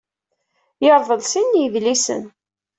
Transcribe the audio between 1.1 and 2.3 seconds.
sin n yedlisen.